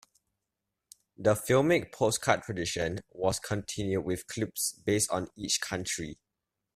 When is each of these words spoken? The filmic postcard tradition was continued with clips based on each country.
The 1.15 1.35
filmic 1.35 1.91
postcard 1.91 2.41
tradition 2.41 3.01
was 3.11 3.37
continued 3.37 4.01
with 4.03 4.25
clips 4.25 4.73
based 4.83 5.11
on 5.11 5.27
each 5.37 5.61
country. 5.61 6.17